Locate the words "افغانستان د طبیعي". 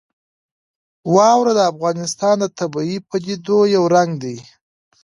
1.71-2.97